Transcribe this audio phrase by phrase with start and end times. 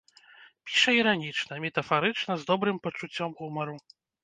[0.69, 3.75] Піша іранічна, метафарычна, з добрым пачуццём гумару.